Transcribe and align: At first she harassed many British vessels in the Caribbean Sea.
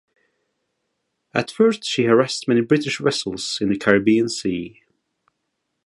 At 1.31 1.51
first 1.51 1.83
she 1.85 2.05
harassed 2.05 2.47
many 2.47 2.61
British 2.61 2.97
vessels 2.97 3.59
in 3.61 3.69
the 3.69 3.77
Caribbean 3.77 4.29
Sea. 4.29 4.81